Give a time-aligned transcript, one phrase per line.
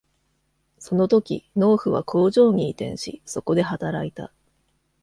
[0.79, 4.33] その時、農夫は工場に移転しそこで働いた。